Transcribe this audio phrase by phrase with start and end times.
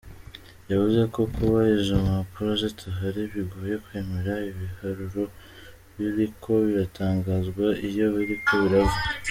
[0.71, 5.21] Yavuze ko, kuba izo mpapuro zitahari, bigoye kwemera ibiharuro
[5.95, 8.99] biriko biratangazwa iyo biriko birava.